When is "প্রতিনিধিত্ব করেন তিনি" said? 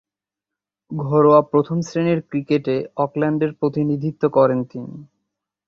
3.53-4.93